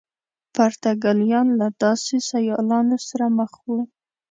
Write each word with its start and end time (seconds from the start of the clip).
پرتګالیان 0.55 1.47
له 1.59 1.67
داسې 1.83 2.15
سیالانو 2.29 2.97
سره 3.07 3.25
مخ 3.37 3.51
وو. 3.67 3.79